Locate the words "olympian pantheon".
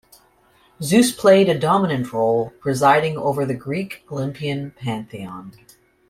4.11-5.51